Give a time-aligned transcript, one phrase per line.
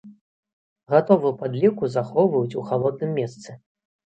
[0.93, 3.49] Гатовую падліўку захоўваюць у халодным месцы.